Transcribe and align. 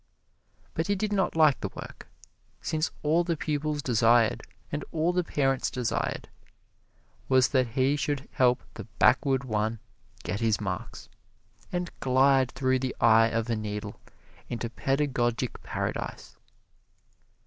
But 0.73 0.87
he 0.87 0.95
did 0.95 1.13
not 1.13 1.35
like 1.35 1.59
the 1.61 1.69
work, 1.75 2.07
since 2.59 2.89
all 3.03 3.23
the 3.23 3.37
pupil 3.37 3.75
desired, 3.75 4.41
and 4.71 4.83
all 4.91 5.13
the 5.13 5.23
parents 5.23 5.69
desired, 5.69 6.27
was 7.29 7.49
that 7.49 7.67
he 7.67 7.95
should 7.95 8.27
help 8.31 8.63
the 8.73 8.85
backward 8.97 9.43
one 9.43 9.77
get 10.23 10.39
his 10.39 10.59
marks, 10.59 11.07
and 11.71 11.91
glide 11.99 12.49
through 12.53 12.79
the 12.79 12.95
eye 12.99 13.27
of 13.27 13.47
a 13.51 13.55
needle 13.55 13.99
into 14.49 14.71
pedagogic 14.71 15.61
paradise. 15.61 16.35